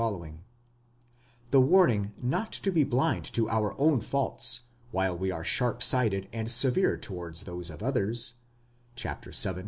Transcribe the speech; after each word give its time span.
_The 1.51 1.61
warning 1.61 2.13
not 2.19 2.51
to 2.53 2.71
be 2.71 2.83
blind 2.83 3.23
to 3.33 3.47
our 3.51 3.79
own 3.79 3.99
faults 4.01 4.61
while 4.89 5.15
we 5.15 5.29
are 5.29 5.43
sharp 5.43 5.83
sighted 5.83 6.27
and 6.33 6.51
severe 6.51 6.97
towards 6.97 7.43
those 7.43 7.69
of 7.69 7.83
others 7.83 8.33
(vii. 8.99 9.23